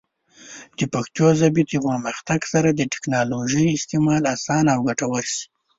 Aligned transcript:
د 0.77 0.79
پښتو 0.93 1.25
ژبې 1.39 1.63
د 1.65 1.71
پرمختګ 1.87 2.39
سره، 2.53 2.69
د 2.71 2.81
ټیکنالوجۍ 2.93 3.65
استعمال 3.71 4.23
اسانه 4.35 4.69
او 4.75 4.81
ګټور 4.87 5.23
شي. 5.33 5.45